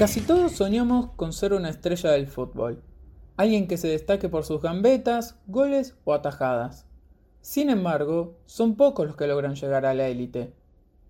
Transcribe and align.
Casi 0.00 0.22
todos 0.22 0.52
soñamos 0.52 1.10
con 1.14 1.34
ser 1.34 1.52
una 1.52 1.68
estrella 1.68 2.12
del 2.12 2.26
fútbol, 2.26 2.82
alguien 3.36 3.68
que 3.68 3.76
se 3.76 3.86
destaque 3.86 4.30
por 4.30 4.44
sus 4.44 4.62
gambetas, 4.62 5.36
goles 5.46 5.94
o 6.04 6.14
atajadas. 6.14 6.86
Sin 7.42 7.68
embargo, 7.68 8.38
son 8.46 8.76
pocos 8.76 9.06
los 9.06 9.16
que 9.16 9.26
logran 9.26 9.56
llegar 9.56 9.84
a 9.84 9.92
la 9.92 10.08
élite. 10.08 10.54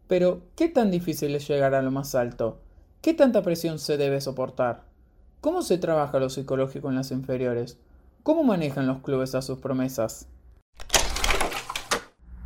Pero, 0.09 0.43
¿qué 0.57 0.67
tan 0.67 0.91
difícil 0.91 1.33
es 1.37 1.47
llegar 1.47 1.73
a 1.77 1.83
lo 1.83 1.93
más 1.93 2.17
alto? 2.17 2.63
¿Qué 3.01 3.15
tanta 3.15 3.43
presión 3.43 3.79
se 3.79 3.97
debe 3.97 4.21
soportar? 4.21 4.83
¿Cómo 5.41 5.63
se 5.63 5.79
trabaja 5.79 6.19
lo 6.19 6.29
psicológico 6.29 6.89
en 6.89 6.97
las 6.97 7.13
inferiores? 7.13 7.79
¿Cómo 8.25 8.43
manejan 8.43 8.89
los 8.89 9.03
clubes 9.03 9.37
a 9.37 9.43
sus 9.43 9.61
promesas? 9.61 10.27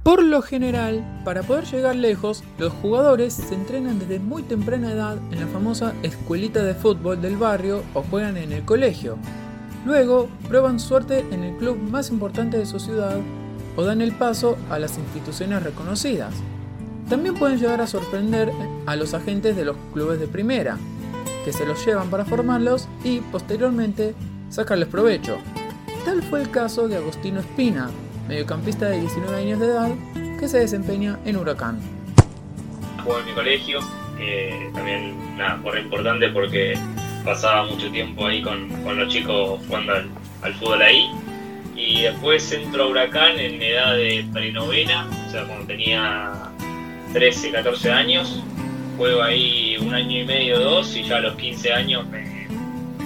Por 0.04 0.22
lo 0.22 0.42
general, 0.42 1.02
para 1.24 1.42
poder 1.42 1.64
llegar 1.64 1.96
lejos, 1.96 2.44
los 2.58 2.74
jugadores 2.74 3.32
se 3.32 3.54
entrenan 3.54 3.98
desde 3.98 4.18
muy 4.18 4.42
temprana 4.42 4.92
edad 4.92 5.16
en 5.32 5.40
la 5.40 5.46
famosa 5.46 5.94
escuelita 6.02 6.62
de 6.62 6.74
fútbol 6.74 7.22
del 7.22 7.38
barrio 7.38 7.82
o 7.94 8.02
juegan 8.02 8.36
en 8.36 8.52
el 8.52 8.66
colegio. 8.66 9.16
Luego, 9.86 10.28
prueban 10.46 10.78
suerte 10.78 11.24
en 11.30 11.42
el 11.42 11.56
club 11.56 11.78
más 11.78 12.10
importante 12.10 12.58
de 12.58 12.66
su 12.66 12.78
ciudad 12.80 13.16
o 13.76 13.82
dan 13.82 14.02
el 14.02 14.12
paso 14.12 14.58
a 14.68 14.78
las 14.78 14.98
instituciones 14.98 15.62
reconocidas. 15.62 16.34
También 17.08 17.34
pueden 17.34 17.58
llegar 17.58 17.80
a 17.80 17.86
sorprender 17.86 18.52
a 18.84 18.96
los 18.96 19.14
agentes 19.14 19.56
de 19.56 19.64
los 19.64 19.76
clubes 19.94 20.20
de 20.20 20.28
primera, 20.28 20.76
que 21.46 21.52
se 21.54 21.64
los 21.64 21.82
llevan 21.86 22.10
para 22.10 22.26
formarlos 22.26 22.88
y 23.04 23.20
posteriormente 23.20 24.14
sacarles 24.50 24.88
provecho. 24.88 25.38
Tal 26.04 26.22
fue 26.22 26.42
el 26.42 26.50
caso 26.50 26.88
de 26.88 26.96
Agostino 26.96 27.40
Espina, 27.40 27.88
mediocampista 28.28 28.88
de 28.88 29.00
19 29.00 29.36
años 29.36 29.60
de 29.60 29.66
edad 29.66 29.90
que 30.38 30.48
se 30.48 30.58
desempeña 30.58 31.18
en 31.24 31.36
Huracán. 31.36 31.78
Juego 33.02 33.20
en 33.20 33.26
mi 33.26 33.32
colegio, 33.32 33.80
también 34.72 35.36
nada, 35.36 35.58
fue 35.62 35.80
importante 35.80 36.28
porque 36.28 36.78
pasaba 37.24 37.64
mucho 37.66 37.90
tiempo 37.90 38.26
ahí 38.26 38.42
con, 38.42 38.68
con 38.82 38.98
los 38.98 39.12
chicos 39.12 39.60
jugando 39.66 39.94
al, 40.42 40.54
fútbol 40.54 40.82
ahí. 40.82 41.10
Y 41.76 42.02
después 42.02 42.50
entro 42.52 42.84
a 42.84 42.86
Huracán 42.88 43.38
en 43.38 43.60
edad 43.60 43.96
de 43.96 44.24
prenovena, 44.32 45.08
o 45.26 45.30
sea, 45.30 45.44
cuando 45.44 45.66
tenía 45.66 46.32
13, 47.12 47.50
14 47.50 47.90
años. 47.90 48.42
Juego 48.96 49.22
ahí 49.22 49.76
un 49.80 49.92
año 49.92 50.20
y 50.20 50.24
medio, 50.24 50.60
dos, 50.60 50.94
y 50.94 51.02
ya 51.02 51.16
a 51.16 51.20
los 51.20 51.34
15 51.34 51.72
años 51.72 52.06
me 52.06 52.46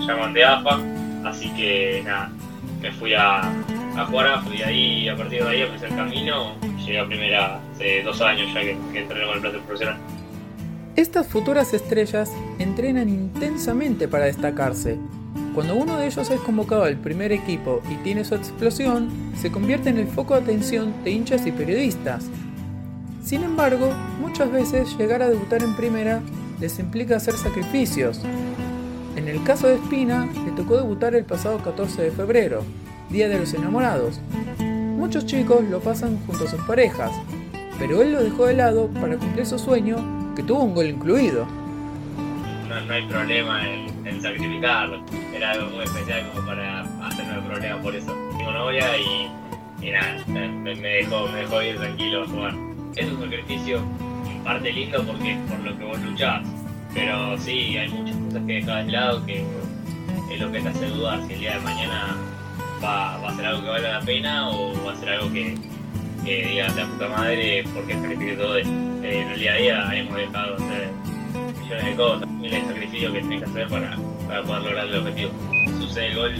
llaman 0.07 0.35
de 0.35 0.45
AFA. 0.45 0.79
Así 1.25 1.49
que 1.55 2.03
nada, 2.05 2.31
me 2.83 2.93
fui 2.93 3.15
a, 3.15 3.51
a 3.99 4.07
jugar 4.07 4.43
y 4.53 4.63
ahí, 4.63 5.09
a 5.09 5.17
partir 5.17 5.43
de 5.43 5.49
ahí 5.49 5.63
empecé 5.63 5.87
el 5.87 5.97
camino. 5.97 6.55
Llegué 6.79 7.01
a 7.01 7.07
primera 7.07 7.61
hace 7.75 8.03
dos 8.03 8.21
años 8.21 8.53
ya 8.55 8.61
que, 8.61 8.77
que 8.93 9.01
entrené 9.01 9.27
con 9.27 9.35
el 9.35 9.41
plato 9.41 9.59
profesional. 9.61 9.99
Estas 10.97 11.27
futuras 11.29 11.75
estrellas 11.75 12.33
entrenan 12.59 13.09
intensamente 13.09 14.09
para 14.09 14.25
destacarse. 14.27 14.99
Cuando 15.55 15.75
uno 15.77 15.97
de 15.97 16.07
ellos 16.07 16.31
es 16.31 16.41
convocado 16.41 16.85
al 16.85 16.97
primer 16.97 17.33
equipo 17.33 17.83
y 17.91 17.97
tiene 18.03 18.25
su 18.25 18.35
explosión, 18.35 19.11
se 19.37 19.51
convierte 19.51 19.91
en 19.91 19.99
el 19.99 20.07
foco 20.07 20.35
de 20.35 20.43
atención 20.43 20.93
de 21.05 21.11
hinchas 21.11 21.47
y 21.47 21.53
periodistas. 21.53 22.27
Sin 23.23 23.43
embargo, 23.43 23.93
muchas 24.21 24.51
veces 24.51 24.97
llegar 24.97 25.23
a 25.23 25.29
debutar 25.29 25.63
en 25.63 25.77
primera 25.77 26.21
les 26.61 26.79
implica 26.79 27.17
hacer 27.17 27.35
sacrificios. 27.35 28.21
En 29.17 29.29
el 29.29 29.43
caso 29.43 29.69
de 29.69 29.75
Espina, 29.75 30.29
le 30.45 30.53
tocó 30.53 30.77
debutar 30.77 31.15
el 31.15 31.25
pasado 31.25 31.59
14 31.59 32.03
de 32.03 32.11
febrero, 32.11 32.65
Día 33.11 33.29
de 33.31 33.39
los 33.39 33.55
Enamorados. 33.55 34.21
Muchos 34.61 35.25
chicos 35.25 35.65
lo 35.65 35.81
pasan 35.81 36.19
junto 36.27 36.45
a 36.45 36.49
sus 36.49 36.61
parejas, 36.63 37.11
pero 37.79 38.03
él 38.03 38.13
lo 38.13 38.23
dejó 38.23 38.47
de 38.47 38.55
lado 38.55 38.89
para 39.01 39.17
cumplir 39.17 39.47
su 39.47 39.59
sueño, 39.59 40.35
que 40.37 40.43
tuvo 40.43 40.65
un 40.65 40.75
gol 40.75 40.89
incluido. 40.89 41.47
No, 42.69 42.93
hay 42.93 43.07
problema 43.07 43.63
en, 43.67 44.21
sacrificarlo, 44.21 45.03
era 45.35 45.53
algo 45.53 45.71
muy 45.71 45.85
especial 45.85 46.29
como 46.35 46.47
para 46.49 46.83
hacerme 47.07 47.41
problema 47.49 47.81
por 47.81 47.97
eso. 47.97 48.13
Tengo 48.37 48.53
novia 48.53 48.85
y, 48.99 49.31
y 49.87 49.91
nada, 49.91 50.23
me, 50.27 50.75
dejó, 50.75 51.29
me 51.29 51.39
dejó 51.39 51.63
ir 51.63 51.79
tranquilo 51.79 52.27
jugar. 52.29 52.55
Es 52.95 53.11
un 53.11 53.21
sacrificio 53.21 53.81
en 54.31 54.45
parte 54.45 54.71
lindo 54.71 55.03
porque 55.07 55.33
es 55.33 55.39
por 55.51 55.61
lo 55.61 55.79
que 55.79 55.85
vos 55.85 56.01
luchás, 56.01 56.47
pero 56.93 57.39
sí, 57.39 57.79
hay 57.79 57.89
muchas 57.89 58.17
cosas 58.17 58.43
que 58.47 58.53
dejas 58.53 58.85
de 58.85 58.93
lado 58.93 59.25
que 59.25 59.45
es 60.31 60.41
lo 60.41 60.53
que 60.53 60.61
te 60.61 60.69
hace 60.69 60.87
dudar 60.89 61.27
si 61.27 61.33
el 61.33 61.41
día 61.41 61.55
de 61.55 61.61
mañana 61.61 62.17
va, 62.83 63.29
a 63.29 63.37
ser 63.37 63.47
algo 63.47 63.63
que 63.63 63.69
vale 63.69 63.89
la 63.89 64.01
pena 64.01 64.51
o 64.51 64.85
va 64.85 64.93
a 64.93 64.97
ser 64.97 65.11
algo 65.11 65.33
que, 65.33 65.55
que 66.25 66.47
digas 66.47 66.75
la 66.77 66.87
puta 66.87 67.09
madre 67.09 67.65
porque 67.75 67.95
sacrifique 67.95 68.37
todo 68.37 68.57
esto. 68.57 68.73
Eh, 69.03 69.21
en 69.23 69.29
el 69.29 69.39
día 69.39 69.53
a 69.53 69.57
día 69.57 69.91
hemos 69.95 70.17
dejado 70.17 70.57
de 70.57 70.65
hacer 70.65 70.89
millones 71.61 71.85
de 71.85 71.95
cosas, 71.95 72.29
miles 72.29 72.63
de 72.63 72.69
sacrificios 72.69 73.13
que 73.13 73.21
tienes 73.21 73.43
que 73.43 73.51
hacer 73.51 73.69
para, 73.69 73.97
para 74.27 74.43
poder 74.43 74.63
lograr 74.63 74.87
el 74.87 74.97
objetivo. 74.97 75.31
Sucede 75.81 76.07
el 76.09 76.17
gol, 76.17 76.35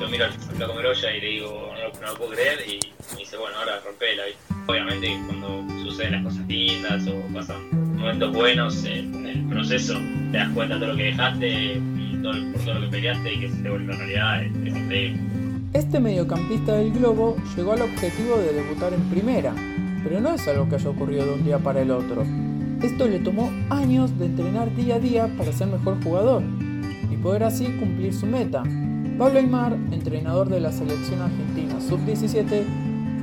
lo 0.00 0.08
miro 0.08 0.24
al 0.24 0.32
flaco 0.32 0.74
Meroya 0.74 1.16
y 1.16 1.20
le 1.20 1.26
digo, 1.28 1.74
no, 2.00 2.06
lo 2.06 2.14
puedo 2.16 2.30
creer 2.32 2.60
y 2.66 2.80
me 3.12 3.20
dice, 3.20 3.36
bueno, 3.36 3.56
ahora 3.58 3.80
rompela. 3.84 4.22
Obviamente 4.66 5.18
cuando 5.26 5.64
suceden 5.82 6.12
las 6.12 6.22
cosas 6.24 6.46
lindas 6.46 7.06
o 7.06 7.34
pasan 7.34 7.96
momentos 7.96 8.32
buenos 8.32 8.84
en 8.84 9.26
el 9.26 9.46
proceso, 9.48 9.94
te 10.32 10.38
das 10.38 10.48
cuenta 10.50 10.74
de 10.74 10.80
todo 10.80 10.90
lo 10.92 10.96
que 10.96 11.04
dejaste 11.04 11.74
y 11.74 12.20
todo, 12.22 12.52
por 12.52 12.64
todo 12.64 12.74
lo 12.74 12.80
que 12.82 12.88
peleaste 12.88 13.34
y 13.34 13.40
que 13.40 13.48
se 13.50 13.62
te 13.62 13.70
vuelve 13.70 13.94
realidad, 13.94 14.44
es 14.44 14.76
increíble. 14.76 15.43
Este 15.74 15.98
mediocampista 15.98 16.76
del 16.76 16.92
Globo 16.92 17.34
llegó 17.56 17.72
al 17.72 17.82
objetivo 17.82 18.36
de 18.36 18.52
debutar 18.52 18.92
en 18.94 19.10
primera, 19.10 19.52
pero 20.04 20.20
no 20.20 20.30
es 20.30 20.46
algo 20.46 20.68
que 20.68 20.76
haya 20.76 20.88
ocurrido 20.88 21.26
de 21.26 21.32
un 21.32 21.42
día 21.42 21.58
para 21.58 21.82
el 21.82 21.90
otro. 21.90 22.22
Esto 22.80 23.08
le 23.08 23.18
tomó 23.18 23.50
años 23.70 24.16
de 24.16 24.26
entrenar 24.26 24.72
día 24.76 24.94
a 24.94 24.98
día 25.00 25.28
para 25.36 25.50
ser 25.50 25.66
mejor 25.66 26.00
jugador 26.04 26.44
y 27.10 27.16
poder 27.16 27.42
así 27.42 27.64
cumplir 27.80 28.14
su 28.14 28.24
meta. 28.24 28.62
Pablo 29.18 29.40
Aymar, 29.40 29.72
entrenador 29.90 30.48
de 30.48 30.60
la 30.60 30.70
selección 30.70 31.20
argentina 31.20 31.80
sub-17, 31.80 32.62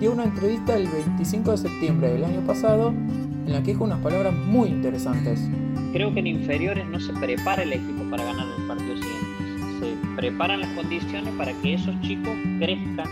dio 0.01 0.11
una 0.11 0.25
entrevista 0.25 0.75
el 0.75 0.89
25 0.89 1.51
de 1.51 1.57
septiembre 1.57 2.11
del 2.11 2.25
año 2.25 2.41
pasado 2.45 2.89
en 2.89 3.53
la 3.53 3.63
que 3.63 3.71
dijo 3.71 3.85
unas 3.85 4.01
palabras 4.01 4.33
muy 4.33 4.67
interesantes. 4.67 5.39
Creo 5.93 6.13
que 6.13 6.19
en 6.19 6.27
inferiores 6.27 6.85
no 6.85 6.99
se 6.99 7.13
prepara 7.13 7.63
el 7.63 7.71
equipo 7.71 8.03
para 8.09 8.25
ganar 8.25 8.45
el 8.59 8.67
partido 8.67 8.97
siguiente 8.97 9.20
preparan 10.15 10.61
las 10.61 10.69
condiciones 10.71 11.33
para 11.35 11.53
que 11.61 11.75
esos 11.75 11.99
chicos 12.01 12.33
crezcan, 12.59 13.07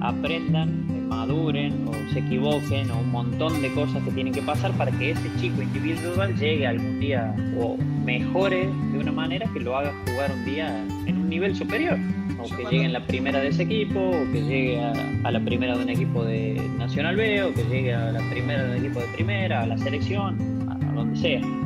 aprendan, 0.00 1.08
maduren 1.08 1.86
o 1.88 1.92
se 2.12 2.20
equivoquen 2.20 2.90
o 2.90 2.98
un 3.00 3.10
montón 3.10 3.60
de 3.62 3.72
cosas 3.72 4.02
que 4.02 4.10
tienen 4.10 4.32
que 4.32 4.42
pasar 4.42 4.72
para 4.72 4.90
que 4.92 5.12
ese 5.12 5.30
chico 5.40 5.62
individual 5.62 6.34
llegue 6.36 6.66
algún 6.66 7.00
día 7.00 7.34
o 7.58 7.76
mejore 8.04 8.68
de 8.92 8.98
una 8.98 9.12
manera 9.12 9.48
que 9.52 9.60
lo 9.60 9.76
haga 9.76 9.92
jugar 10.06 10.32
un 10.32 10.44
día 10.44 10.84
en 11.06 11.18
un 11.18 11.28
nivel 11.28 11.54
superior 11.54 11.98
o 12.38 12.56
que 12.56 12.64
llegue 12.64 12.84
en 12.84 12.92
la 12.92 13.06
primera 13.06 13.40
de 13.40 13.48
ese 13.48 13.62
equipo, 13.62 14.00
o 14.00 14.32
que 14.32 14.42
llegue 14.42 14.80
a, 14.82 15.30
la 15.30 15.40
primera 15.40 15.76
de 15.76 15.84
un 15.84 15.88
equipo 15.88 16.24
de 16.24 16.60
Nacional 16.78 17.16
B, 17.16 17.42
o 17.42 17.54
que 17.54 17.62
llegue 17.64 17.94
a 17.94 18.12
la 18.12 18.20
primera 18.30 18.64
de 18.64 18.70
un 18.70 18.84
equipo 18.84 19.00
de 19.00 19.06
primera, 19.14 19.62
a 19.62 19.66
la 19.66 19.78
selección, 19.78 20.36
a 20.68 20.92
donde 20.92 21.16
sea. 21.16 21.63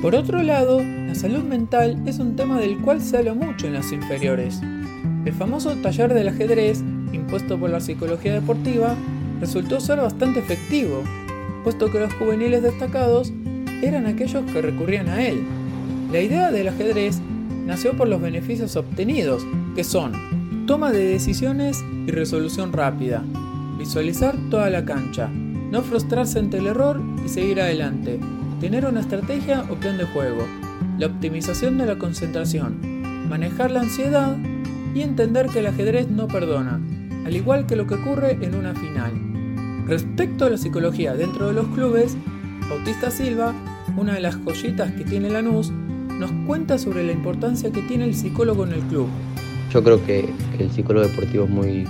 Por 0.00 0.14
otro 0.14 0.44
lado, 0.44 0.80
la 0.80 1.14
salud 1.16 1.42
mental 1.42 2.00
es 2.06 2.20
un 2.20 2.36
tema 2.36 2.60
del 2.60 2.78
cual 2.78 3.02
se 3.02 3.16
habla 3.16 3.34
mucho 3.34 3.66
en 3.66 3.72
las 3.72 3.90
inferiores. 3.90 4.60
El 5.24 5.32
famoso 5.32 5.74
taller 5.82 6.14
del 6.14 6.28
ajedrez, 6.28 6.84
impuesto 7.12 7.58
por 7.58 7.70
la 7.70 7.80
psicología 7.80 8.34
deportiva, 8.34 8.94
resultó 9.40 9.80
ser 9.80 9.98
bastante 9.98 10.38
efectivo, 10.38 11.02
puesto 11.64 11.90
que 11.90 11.98
los 11.98 12.14
juveniles 12.14 12.62
destacados 12.62 13.32
eran 13.82 14.06
aquellos 14.06 14.44
que 14.52 14.62
recurrían 14.62 15.08
a 15.08 15.26
él. 15.26 15.42
La 16.12 16.20
idea 16.20 16.52
del 16.52 16.68
ajedrez 16.68 17.20
nació 17.66 17.96
por 17.96 18.06
los 18.06 18.20
beneficios 18.20 18.76
obtenidos, 18.76 19.44
que 19.74 19.82
son 19.82 20.66
toma 20.68 20.92
de 20.92 21.06
decisiones 21.06 21.84
y 22.06 22.12
resolución 22.12 22.72
rápida. 22.72 23.24
Visualizar 23.76 24.36
toda 24.48 24.70
la 24.70 24.84
cancha, 24.84 25.28
no 25.28 25.82
frustrarse 25.82 26.38
ante 26.38 26.58
el 26.58 26.68
error 26.68 27.00
y 27.24 27.28
seguir 27.28 27.60
adelante, 27.60 28.20
tener 28.60 28.86
una 28.86 29.00
estrategia 29.00 29.64
o 29.70 29.74
plan 29.76 29.98
de 29.98 30.04
juego, 30.04 30.46
la 30.98 31.06
optimización 31.06 31.78
de 31.78 31.86
la 31.86 31.98
concentración, 31.98 33.28
manejar 33.28 33.70
la 33.70 33.80
ansiedad 33.80 34.36
y 34.94 35.02
entender 35.02 35.46
que 35.46 35.60
el 35.60 35.66
ajedrez 35.66 36.08
no 36.08 36.28
perdona, 36.28 36.80
al 37.24 37.36
igual 37.36 37.66
que 37.66 37.76
lo 37.76 37.86
que 37.86 37.94
ocurre 37.94 38.38
en 38.40 38.54
una 38.54 38.74
final. 38.74 39.12
Respecto 39.86 40.44
a 40.44 40.50
la 40.50 40.58
psicología 40.58 41.14
dentro 41.14 41.48
de 41.48 41.54
los 41.54 41.66
clubes, 41.68 42.16
Bautista 42.68 43.10
Silva, 43.10 43.54
una 43.96 44.14
de 44.14 44.20
las 44.20 44.36
joyitas 44.36 44.92
que 44.92 45.04
tiene 45.04 45.30
Lanús, 45.30 45.70
nos 46.18 46.30
cuenta 46.46 46.78
sobre 46.78 47.04
la 47.04 47.12
importancia 47.12 47.70
que 47.70 47.82
tiene 47.82 48.04
el 48.04 48.14
psicólogo 48.14 48.66
en 48.66 48.72
el 48.72 48.80
club. 48.82 49.08
Yo 49.70 49.84
creo 49.84 50.04
que, 50.04 50.28
el 50.58 50.70
psicólogo 50.70 51.06
deportivo 51.06 51.44
es 51.44 51.50
muy, 51.50 51.86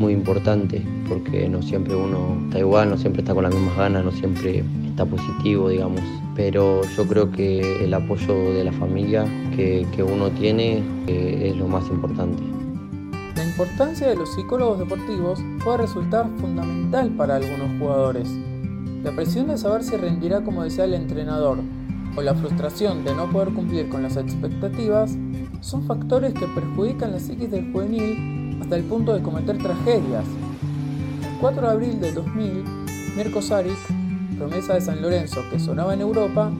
muy 0.00 0.12
importante 0.14 0.82
porque 1.08 1.48
no 1.48 1.62
siempre 1.62 1.94
uno 1.94 2.40
está 2.46 2.58
igual, 2.58 2.90
no 2.90 2.96
siempre 2.96 3.22
está 3.22 3.34
con 3.34 3.44
las 3.44 3.54
mismas 3.54 3.76
ganas, 3.76 4.04
no 4.04 4.10
siempre 4.10 4.64
está 4.90 5.04
positivo, 5.06 5.68
digamos 5.68 6.00
pero 6.40 6.80
yo 6.96 7.06
creo 7.06 7.30
que 7.30 7.84
el 7.84 7.92
apoyo 7.92 8.54
de 8.54 8.64
la 8.64 8.72
familia 8.72 9.26
que, 9.54 9.86
uno 10.02 10.30
tiene 10.30 10.82
eh, 11.06 11.50
es 11.50 11.56
lo 11.58 11.68
más 11.68 11.86
importante. 11.88 12.42
La 13.36 13.44
importancia 13.44 14.08
de 14.08 14.16
los 14.16 14.34
psicólogos 14.34 14.78
deportivos 14.78 15.38
puede 15.62 15.76
resultar 15.78 16.26
fundamental 16.38 17.10
para 17.10 17.36
algunos 17.36 17.78
jugadores. 17.78 18.26
La 19.04 19.10
presión 19.12 19.48
de 19.48 19.58
saber 19.58 19.84
si 19.84 19.98
rendirá 19.98 20.40
como 20.42 20.64
desea 20.64 20.86
el 20.86 20.94
entrenador 20.94 21.58
o 22.16 22.22
la 22.22 22.34
frustración 22.34 23.04
de 23.04 23.14
no 23.14 23.30
poder 23.30 23.50
cumplir 23.50 23.90
con 23.90 24.02
las 24.02 24.16
expectativas 24.16 25.18
son 25.60 25.82
factores 25.82 26.32
que 26.32 26.46
perjudican 26.46 27.12
la 27.12 27.20
psiquis 27.20 27.50
del 27.50 27.70
juvenil 27.70 28.39
hasta 28.60 28.76
el 28.76 28.84
punto 28.84 29.14
de 29.14 29.22
cometer 29.22 29.58
tragedias. 29.58 30.24
El 31.22 31.38
4 31.40 31.62
de 31.62 31.68
abril 31.68 32.00
de 32.00 32.12
2000, 32.12 32.64
Mirko 33.16 33.42
Saric 33.42 33.78
promesa 34.40 34.74
de 34.74 34.80
San 34.80 35.02
Lorenzo 35.02 35.42
que 35.50 35.58
sonaba 35.58 35.92
en 35.92 36.00
Europa, 36.00 36.50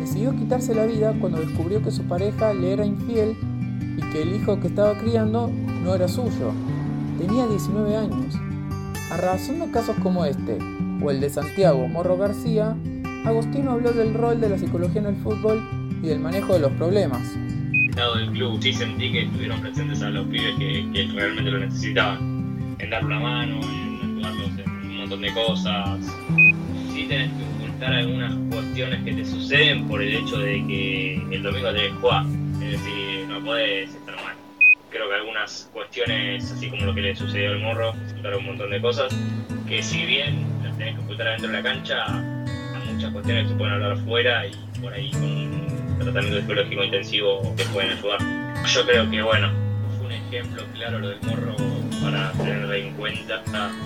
decidió 0.00 0.34
quitarse 0.34 0.74
la 0.74 0.86
vida 0.86 1.14
cuando 1.20 1.38
descubrió 1.38 1.82
que 1.82 1.90
su 1.90 2.02
pareja 2.04 2.54
le 2.54 2.72
era 2.72 2.86
infiel 2.86 3.36
y 3.98 4.00
que 4.10 4.22
el 4.22 4.34
hijo 4.34 4.58
que 4.58 4.68
estaba 4.68 4.96
criando 4.96 5.50
no 5.84 5.94
era 5.94 6.08
suyo. 6.08 6.52
Tenía 7.18 7.46
19 7.46 7.96
años. 7.96 8.34
A 9.10 9.18
razón 9.18 9.60
de 9.60 9.70
casos 9.70 9.96
como 10.02 10.24
este, 10.24 10.58
o 11.02 11.10
el 11.10 11.20
de 11.20 11.28
Santiago 11.28 11.86
Morro 11.88 12.16
García, 12.16 12.76
Agostino 13.26 13.72
habló 13.72 13.92
del 13.92 14.14
rol 14.14 14.40
de 14.40 14.48
la 14.48 14.58
psicología 14.58 15.02
en 15.02 15.08
el 15.08 15.16
fútbol 15.16 15.60
y 16.02 16.06
del 16.06 16.20
manejo 16.20 16.54
de 16.54 16.60
los 16.60 16.72
problemas. 16.72 17.22
Lado 17.96 18.16
del 18.16 18.30
club, 18.30 18.62
sí 18.62 18.72
sentí 18.72 19.10
que 19.10 19.22
estuvieron 19.22 19.60
presentes 19.60 20.02
a 20.02 20.10
los 20.10 20.26
pibes 20.26 20.54
que, 20.58 20.88
que 20.92 21.08
realmente 21.12 21.50
lo 21.50 21.58
necesitaban, 21.58 22.76
en 22.78 22.90
dar 22.90 23.02
la 23.04 23.18
mano, 23.18 23.60
en 23.62 24.20
ayudarlos 24.20 24.50
en 24.58 24.70
un 24.70 24.96
montón 24.98 25.20
de 25.22 25.32
cosas, 25.32 26.00
tenés 27.08 27.30
que 27.32 27.64
ocultar 27.64 27.92
algunas 27.92 28.34
cuestiones 28.50 29.04
que 29.04 29.12
te 29.12 29.24
suceden 29.24 29.86
por 29.86 30.02
el 30.02 30.14
hecho 30.14 30.38
de 30.38 30.66
que 30.66 31.14
el 31.30 31.42
domingo 31.42 31.72
tenés 31.72 31.92
que 31.92 31.98
jugar. 31.98 32.24
Es 32.62 32.72
decir, 32.72 33.26
no 33.28 33.44
podés 33.44 33.90
estar 33.94 34.16
mal. 34.16 34.34
Creo 34.90 35.08
que 35.08 35.14
algunas 35.14 35.70
cuestiones, 35.72 36.50
así 36.50 36.68
como 36.68 36.86
lo 36.86 36.94
que 36.94 37.02
le 37.02 37.16
sucedió 37.16 37.50
al 37.50 37.60
morro, 37.60 37.90
ocultaron 37.90 38.40
un 38.40 38.46
montón 38.46 38.70
de 38.70 38.80
cosas, 38.80 39.16
que 39.68 39.82
si 39.82 40.04
bien 40.04 40.46
las 40.62 40.76
tenés 40.78 40.96
que 40.96 41.00
ocultar 41.02 41.28
dentro 41.28 41.48
de 41.48 41.52
la 41.54 41.62
cancha, 41.62 42.04
hay 42.06 42.94
muchas 42.94 43.12
cuestiones 43.12 43.44
que 43.44 43.48
se 43.50 43.54
pueden 43.56 43.74
hablar 43.74 43.92
afuera 43.92 44.46
y 44.46 44.80
por 44.80 44.92
ahí 44.92 45.10
con 45.10 45.85
tratamiento 45.98 46.40
psicológico 46.40 46.84
intensivo 46.84 47.54
que 47.56 47.64
pueden 47.64 47.98
ayudar. 47.98 48.20
Yo 48.66 48.86
creo 48.86 49.10
que, 49.10 49.22
bueno, 49.22 49.50
fue 49.96 50.06
un 50.06 50.12
ejemplo 50.12 50.62
claro 50.74 50.98
lo 50.98 51.08
del 51.08 51.20
morro 51.22 51.56
para 52.02 52.32
tenerlo 52.32 52.72
en 52.74 52.94
cuenta, 52.94 53.42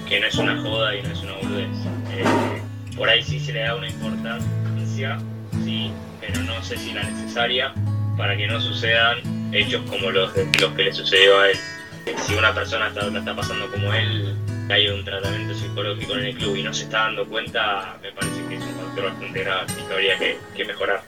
que 0.09 0.21
no 0.21 0.27
es 0.27 0.35
una 0.37 0.61
joda 0.61 0.97
y 0.97 1.03
no 1.03 1.11
es 1.11 1.23
una 1.23 1.33
boludez. 1.35 1.69
Eh, 2.13 2.63
por 2.97 3.09
ahí 3.09 3.23
sí 3.23 3.41
se 3.41 3.53
le 3.53 3.61
da 3.61 3.77
una 3.77 3.89
importancia, 3.89 5.19
sí, 5.65 5.93
pero 6.21 6.41
no 6.43 6.63
sé 6.63 6.77
si 6.77 6.93
la 6.93 7.03
necesaria 7.03 7.73
para 8.17 8.37
que 8.37 8.47
no 8.47 8.61
sucedan 8.61 9.19
hechos 9.55 9.83
como 9.89 10.11
los, 10.11 10.33
los 10.61 10.73
que 10.73 10.85
le 10.85 10.93
sucedió 10.93 11.41
a 11.41 11.51
él. 11.51 11.57
Si 12.27 12.35
una 12.35 12.53
persona 12.53 12.89
está, 12.89 13.07
la 13.07 13.19
está 13.21 13.35
pasando 13.35 13.71
como 13.71 13.93
él, 13.95 14.35
hay 14.69 14.89
un 14.89 15.05
tratamiento 15.05 15.55
psicológico 15.55 16.15
en 16.17 16.27
el 16.27 16.37
club 16.37 16.57
y 16.57 16.63
no 16.63 16.73
se 16.73 16.85
está 16.85 17.05
dando 17.05 17.27
cuenta, 17.27 17.97
me 18.03 18.13
parece 18.13 18.45
que 18.49 18.57
es 18.57 18.63
un 18.63 18.75
factor 18.75 19.05
bastante 19.05 19.45
grave 19.45 19.67
y 19.73 19.87
que 19.87 19.93
habría 19.93 20.19
que 20.19 20.65
mejorar. 20.65 21.03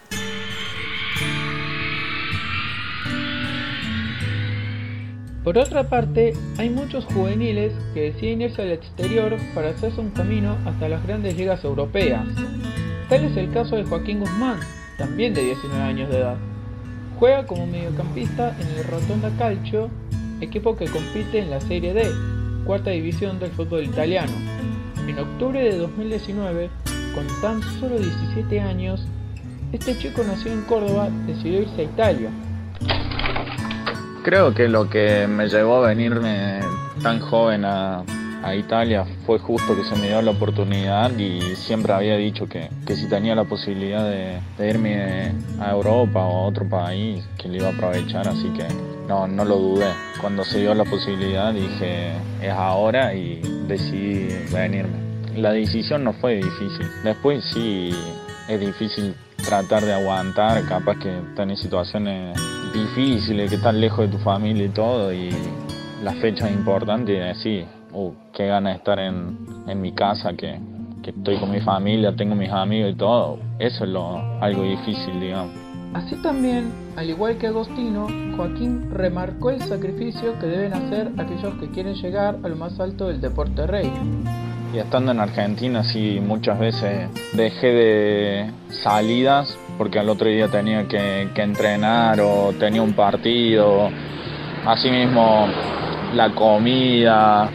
Por 5.44 5.59
otra 5.59 5.89
parte, 5.89 6.35
hay 6.56 6.71
muchos 6.71 7.05
juveniles 7.06 7.73
que 7.94 8.12
deciden 8.12 8.43
irse 8.43 8.62
al 8.62 8.71
exterior 8.71 9.37
para 9.55 9.71
hacerse 9.71 10.00
un 10.00 10.11
camino 10.11 10.56
hasta 10.65 10.89
las 10.89 11.05
grandes 11.05 11.37
ligas 11.37 11.65
europeas. 11.65 12.25
Tal 13.09 13.25
es 13.25 13.37
el 13.37 13.50
caso 13.50 13.75
de 13.75 13.83
Joaquín 13.83 14.21
Guzmán, 14.21 14.61
también 14.99 15.35
de 15.35 15.43
19 15.43 15.83
años 15.83 16.11
de 16.11 16.19
edad. 16.19 16.37
Juega 17.19 17.44
como 17.44 17.67
mediocampista 17.67 18.56
en 18.61 18.69
el 18.69 18.85
Rotonda 18.85 19.31
Calcio, 19.37 19.91
equipo 20.41 20.77
que 20.77 20.87
compite 20.87 21.41
en 21.41 21.50
la 21.50 21.61
Serie 21.61 21.93
D, 21.93 22.09
cuarta 22.65 22.91
división 22.91 23.41
del 23.41 23.50
fútbol 23.50 23.83
italiano. 23.83 24.33
En 25.09 25.19
octubre 25.19 25.61
de 25.61 25.77
2019, 25.77 26.71
con 27.17 27.27
tan 27.41 27.61
solo 27.81 27.99
17 27.99 28.61
años, 28.61 29.09
este 29.73 29.99
chico 29.99 30.23
nació 30.25 30.53
en 30.53 30.62
Córdoba, 30.62 31.11
decidió 31.27 31.62
irse 31.62 31.81
a 31.81 31.85
Italia, 31.85 32.31
Creo 34.23 34.55
que 34.55 34.69
lo 34.69 34.89
que 34.89 35.27
me 35.27 35.49
llevó 35.49 35.85
a 35.85 35.89
venirme 35.89 36.61
tan 37.03 37.19
joven 37.19 37.65
a, 37.65 38.05
Italia 38.57 39.05
fue 39.25 39.39
justo 39.39 39.77
que 39.77 39.85
se 39.85 39.95
me 40.01 40.09
dio 40.09 40.21
la 40.21 40.33
oportunidad 40.33 41.17
y 41.17 41.41
siempre 41.55 41.93
había 41.93 42.17
dicho 42.17 42.49
que, 42.49 42.69
si 42.89 43.09
tenía 43.09 43.37
la 43.37 43.45
posibilidad 43.45 44.05
de, 44.05 44.41
irme 44.69 45.33
a 45.61 45.71
Europa 45.71 46.25
o 46.25 46.45
a 46.45 46.47
otro 46.49 46.69
país, 46.69 47.25
que 47.39 47.49
lo 47.49 47.57
iba 47.57 47.69
a 47.69 47.71
aprovechar, 47.71 48.27
así 48.27 48.51
que 48.51 48.67
no, 49.09 49.29
no 49.29 49.45
lo 49.45 49.57
dudé. 49.57 49.93
Cuando 50.21 50.45
se 50.45 50.59
dio 50.59 50.75
la 50.75 50.85
posibilidad 50.85 51.53
dije 51.53 52.13
es 52.43 52.51
ahora 52.51 53.15
y 53.15 53.41
decidí 53.69 54.29
venirme. 54.53 54.99
La 55.37 55.53
decisión 55.53 56.03
no 56.03 56.13
fue 56.13 56.35
difícil. 56.35 56.87
Después 57.05 57.45
sí 57.53 57.95
es 58.49 58.61
difícil 58.61 59.15
tratar 59.37 59.85
de 59.85 59.95
aguantar, 59.95 60.65
capaz 60.67 60.99
que 60.99 61.13
tenés 61.37 61.61
situaciones 61.61 62.37
difíciles, 62.73 63.51
que 63.51 63.57
estás 63.57 63.75
lejos 63.75 64.11
de 64.11 64.17
tu 64.17 64.19
familia 64.23 64.65
y 64.67 64.71
todo, 64.71 65.13
y 65.13 65.31
las 66.03 66.17
fechas 66.17 66.51
importantes 66.51 67.15
y 67.15 67.19
decir, 67.19 67.67
uh, 67.93 68.13
qué 68.33 68.47
gana 68.47 68.71
de 68.71 68.77
estar 68.77 68.99
en, 68.99 69.37
en 69.67 69.81
mi 69.81 69.93
casa, 69.93 70.32
que, 70.35 70.58
que, 71.03 71.11
estoy 71.11 71.39
con 71.39 71.51
mi 71.51 71.61
familia, 71.61 72.15
tengo 72.15 72.35
mis 72.35 72.51
amigos 72.51 72.93
y 72.93 72.94
todo. 72.94 73.39
Eso 73.58 73.85
es 73.85 73.91
lo, 73.91 74.17
algo 74.43 74.63
difícil, 74.63 75.20
digamos. 75.20 75.55
Así 75.94 76.17
también, 76.23 76.73
al 76.96 77.11
igual 77.11 77.37
que 77.37 77.49
Agostino, 77.49 78.06
Joaquín 78.35 78.91
remarcó 78.91 79.51
el 79.51 79.61
sacrificio 79.61 80.39
que 80.39 80.46
deben 80.46 80.73
hacer 80.73 81.13
aquellos 81.19 81.55
que 81.56 81.69
quieren 81.69 81.94
llegar 81.94 82.39
a 82.43 82.49
lo 82.49 82.56
más 82.56 82.81
alto 82.81 83.08
del 83.08 83.20
deporte 83.20 83.67
rey. 83.67 83.93
Y 84.72 84.79
estando 84.79 85.12
en 85.12 85.20
Argentina, 85.20 85.84
sí, 85.84 86.19
muchas 86.20 86.58
veces 86.58 87.10
dejé 87.34 87.67
de 87.67 88.50
salidas 88.82 89.55
porque 89.76 89.98
al 89.98 90.08
otro 90.08 90.29
día 90.29 90.48
tenía 90.48 90.88
que, 90.88 91.29
entrenar 91.36 92.20
o 92.20 92.55
tenía 92.58 92.81
un 92.81 92.94
partido. 92.94 93.91
Asimismo, 94.64 95.46
la 96.14 96.34
comida. 96.34 97.50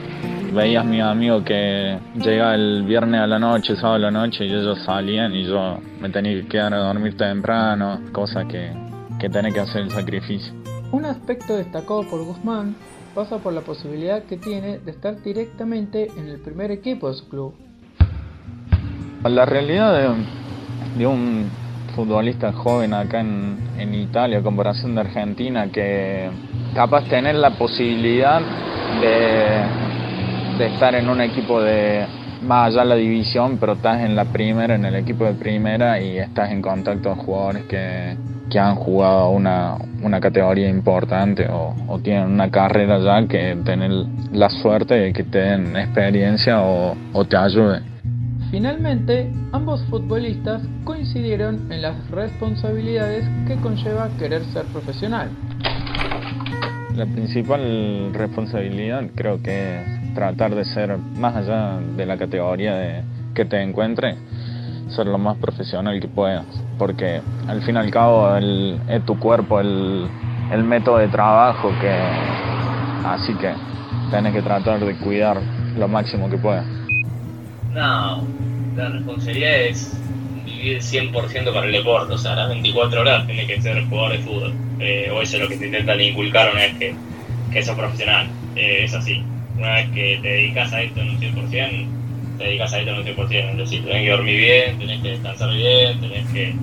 Veías 0.53 0.85
a 0.85 0.87
mi 0.87 1.01
amigo 1.01 1.43
que 1.43 1.97
llegaba 2.15 2.55
el 2.55 2.83
viernes 2.83 3.21
a 3.21 3.27
la 3.27 3.39
noche, 3.39 3.75
sábado 3.75 3.95
a 3.95 3.99
la 3.99 4.11
noche, 4.11 4.45
y 4.45 4.53
ellos 4.53 4.79
salían 4.85 5.33
y 5.33 5.45
yo 5.45 5.79
me 5.99 6.09
tenía 6.09 6.33
que 6.41 6.47
quedar 6.47 6.73
a 6.73 6.77
dormir 6.77 7.17
temprano, 7.17 7.99
cosa 8.11 8.45
que, 8.45 8.71
que 9.19 9.29
tenía 9.29 9.51
que 9.51 9.59
hacer 9.59 9.81
el 9.81 9.91
sacrificio. 9.91 10.53
Un 10.91 11.05
aspecto 11.05 11.57
destacado 11.57 12.03
por 12.03 12.23
Guzmán 12.23 12.75
pasa 13.17 13.39
por 13.39 13.51
la 13.51 13.61
posibilidad 13.61 14.21
que 14.25 14.37
tiene 14.37 14.77
de 14.77 14.91
estar 14.91 15.23
directamente 15.23 16.11
en 16.17 16.27
el 16.29 16.39
primer 16.39 16.69
equipo 16.69 17.09
de 17.09 17.15
su 17.15 17.27
club. 17.27 17.51
La 19.23 19.43
realidad 19.43 20.15
de, 20.95 21.07
un 21.07 21.49
futbolista 21.95 22.53
joven 22.53 22.93
acá 22.93 23.21
en, 23.21 23.57
en, 23.79 23.95
Italia, 23.95 24.37
a 24.37 24.43
comparación 24.43 24.93
de 24.93 25.01
Argentina, 25.01 25.67
que 25.71 26.29
capaz 26.75 27.05
tener 27.05 27.33
la 27.33 27.57
posibilidad 27.57 28.39
de, 29.01 30.59
de 30.59 30.67
estar 30.67 30.93
en 30.93 31.09
un 31.09 31.19
equipo 31.19 31.59
de 31.59 32.05
más 32.43 32.67
allá 32.67 32.81
de 32.83 32.89
la 32.89 32.95
división, 32.95 33.57
pero 33.59 33.73
estás 33.73 33.99
en 34.01 34.15
la 34.15 34.25
primera, 34.25 34.75
en 34.75 34.85
el 34.85 34.95
equipo 34.95 35.25
de 35.25 35.33
primera 35.33 35.99
y 35.99 36.19
estás 36.19 36.51
en 36.51 36.61
contacto 36.61 37.09
con 37.09 37.17
jugadores 37.17 37.63
que, 37.63 38.15
que 38.51 38.59
han 38.59 38.75
jugado 38.75 39.31
una, 39.31 39.75
una 40.01 40.19
categoría 40.19 40.69
importante 40.69 41.47
o, 41.49 41.75
o, 41.87 41.99
tienen 41.99 42.31
una 42.31 42.49
carrera 42.49 42.99
ya 42.99 43.27
que 43.27 43.57
tienen 43.63 44.31
la 44.31 44.49
suerte 44.49 44.93
de 44.95 45.13
que 45.13 45.23
te 45.23 45.39
den 45.39 45.75
experiencia 45.75 46.61
o, 46.61 46.95
o 47.13 47.25
te 47.25 47.37
ayuden. 47.37 47.83
Finalmente, 48.51 49.29
ambos 49.51 49.83
futbolistas 49.85 50.61
coincidieron 50.85 51.71
en 51.71 51.81
las 51.81 52.09
responsabilidades 52.09 53.25
que 53.45 53.55
conlleva 53.57 54.09
querer 54.17 54.43
ser 54.45 54.65
profesional. 54.65 55.29
La 56.95 57.05
principal 57.05 58.13
responsabilidad 58.13 59.03
creo 59.15 59.41
que 59.43 59.81
es 59.81 60.13
tratar 60.13 60.55
de 60.55 60.65
ser 60.65 60.97
más 60.97 61.35
allá 61.35 61.79
de 61.95 62.05
la 62.05 62.17
categoría 62.17 62.73
de 62.75 63.03
que 63.35 63.45
te 63.45 63.61
encuentre, 63.61 64.15
ser 64.89 65.07
lo 65.07 65.17
más 65.17 65.37
profesional 65.37 65.99
que 65.99 66.07
puedas, 66.07 66.45
porque 66.77 67.21
al 67.47 67.61
fin 67.63 67.75
y 67.75 67.77
al 67.79 67.91
cabo 67.91 68.35
el, 68.35 68.79
es 68.87 69.05
tu 69.05 69.19
cuerpo 69.19 69.59
el, 69.59 70.07
el 70.51 70.63
método 70.63 70.97
de 70.97 71.07
trabajo 71.07 71.69
que 71.81 71.91
así 73.05 73.33
que 73.35 73.53
tienes 74.09 74.33
que 74.33 74.41
tratar 74.41 74.79
de 74.79 74.95
cuidar 74.97 75.41
lo 75.77 75.87
máximo 75.87 76.29
que 76.29 76.37
puedas. 76.37 76.65
No, 77.73 78.23
la 78.75 78.89
responsabilidad 78.89 79.61
es 79.61 80.01
vivir 80.45 80.79
100% 80.79 81.53
para 81.53 81.65
el 81.65 81.71
deporte, 81.71 82.13
o 82.13 82.17
sea, 82.17 82.35
las 82.35 82.49
24 82.49 83.01
horas 83.01 83.25
tienes 83.27 83.47
que 83.47 83.61
ser 83.61 83.85
jugador 83.87 84.13
de 84.13 84.19
fútbol, 84.19 84.53
eh, 84.79 85.11
o 85.11 85.21
eso 85.21 85.35
es 85.35 85.43
lo 85.43 85.49
que 85.49 85.57
te 85.57 85.65
intentan 85.67 85.99
inculcar 85.99 86.51
una 86.51 86.61
vez 86.61 86.77
que, 86.77 86.95
que 87.51 87.63
sos 87.63 87.75
profesional, 87.75 88.27
eh, 88.55 88.85
es 88.85 88.93
así, 88.93 89.23
una 89.57 89.75
vez 89.75 89.89
que 89.91 90.19
te 90.21 90.27
dedicas 90.27 90.73
a 90.73 90.81
esto 90.81 91.01
en 91.01 91.09
un 91.09 91.19
100%, 91.19 91.87
te 92.37 92.43
dedicas 92.43 92.73
a 92.73 92.79
esto 92.79 92.91
en 92.91 92.97
un 92.97 93.05
100%, 93.05 93.51
es 93.51 93.57
decir, 93.57 93.85
tenés 93.85 94.03
que 94.03 94.09
dormir 94.11 94.37
bien, 94.37 94.79
tenés 94.79 95.01
que 95.01 95.09
descansar 95.09 95.53
bien, 95.53 95.99
tenés 95.99 96.27
que 96.29 96.55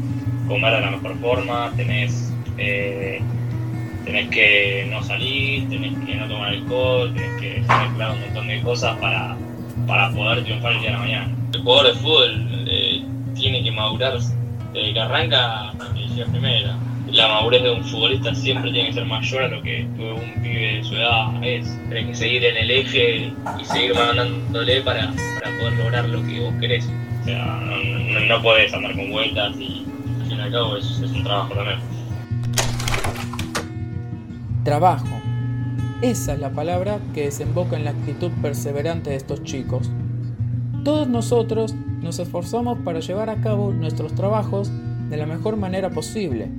comer 0.49 0.75
de 0.75 0.81
la 0.81 0.91
mejor 0.91 1.19
forma, 1.19 1.73
tenés, 1.77 2.33
eh, 2.59 3.21
que 4.31 4.87
no 4.91 5.03
salir, 5.03 5.69
tenés 5.69 5.93
que 6.07 6.15
no 6.15 6.29
tomar 6.29 6.51
alcohol, 6.51 7.13
tenés 7.15 7.41
que 7.41 7.61
mezclar 7.61 8.13
un 8.13 8.21
montón 8.21 8.49
de 8.49 8.61
cosas 8.63 8.97
para, 8.99 9.37
para 9.87 10.11
poder 10.11 10.45
triunfar 10.45 10.73
el 10.73 10.81
día 10.81 10.91
de 10.91 10.97
la 10.97 11.03
mañana. 11.03 11.37
El 11.53 11.61
jugador 11.63 11.87
de 11.87 12.01
fútbol 12.01 12.67
eh, 12.69 13.03
tiene 13.35 13.63
que 13.63 13.71
madurar 13.73 14.19
desde 14.73 14.93
que 14.93 15.01
arranca 15.01 15.73
que 15.95 16.07
llega 16.09 16.31
primera. 16.31 16.77
La 17.11 17.29
madurez 17.29 17.63
de 17.63 17.71
un 17.71 17.85
futbolista 17.85 18.35
siempre 18.35 18.73
tiene 18.73 18.89
que 18.89 18.95
ser 18.95 19.05
mayor 19.05 19.43
a 19.43 19.49
lo 19.49 19.63
que 19.63 19.85
un 19.85 20.43
pibe 20.43 20.77
de 20.77 20.85
su 20.85 20.95
edad 20.95 21.45
es. 21.45 21.79
Tienes 21.89 22.07
que 22.07 22.15
seguir 22.15 22.45
en 22.45 22.57
el 22.57 22.71
eje 22.71 23.33
y 23.61 23.65
seguir 23.65 23.95
mandándole 23.95 24.81
para, 24.81 25.13
para 25.41 25.59
poder 25.59 25.73
lograr 25.75 26.09
lo 26.09 26.25
que 26.27 26.41
vos 26.41 26.55
querés. 26.61 26.89
O 27.21 27.25
sea, 27.25 27.45
no, 27.45 28.21
no, 28.21 28.43
podés 28.43 28.73
andar 28.73 28.95
con 28.95 29.11
vueltas 29.11 29.55
y 29.59 29.87
al 30.21 30.29
fin 30.29 30.41
es, 30.79 31.01
es 31.01 31.11
un 31.11 31.25
trabajo 31.25 31.55
también. 31.55 31.79
Trabajo. 34.65 35.21
Esa 36.01 36.35
es 36.35 36.41
la 36.41 36.51
palabra 36.51 36.99
que 37.15 37.25
desemboca 37.25 37.77
en 37.77 37.85
la 37.85 37.91
actitud 37.91 38.31
perseverante 38.43 39.11
de 39.11 39.17
estos 39.17 39.43
chicos. 39.43 39.91
Todos 40.85 41.09
nosotros 41.09 41.75
nos 42.03 42.19
esforzamos 42.19 42.79
para 42.85 43.01
llevar 43.01 43.31
a 43.31 43.41
cabo 43.41 43.73
nuestros 43.73 44.15
trabajos 44.15 44.71
de 45.09 45.17
la 45.17 45.27
mejor 45.27 45.57
manera 45.57 45.91
posible. 45.91 46.51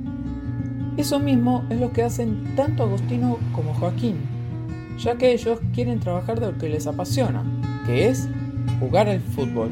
Eso 0.98 1.20
mismo 1.20 1.66
es 1.70 1.80
lo 1.80 1.92
que 1.92 2.04
hacen 2.04 2.56
tanto 2.56 2.84
Agostino 2.84 3.38
como 3.54 3.74
Joaquín, 3.74 4.16
ya 4.98 5.18
que 5.18 5.34
ellos 5.34 5.60
quieren 5.74 6.00
trabajar 6.00 6.40
de 6.40 6.52
lo 6.52 6.58
que 6.58 6.70
les 6.70 6.88
apasiona, 6.88 7.44
que 7.86 8.08
es 8.08 8.30
jugar 8.80 9.10
al 9.10 9.20
fútbol. 9.20 9.70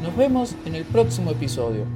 Nos 0.00 0.16
vemos 0.16 0.54
en 0.64 0.76
el 0.76 0.84
próximo 0.84 1.32
episodio. 1.32 1.86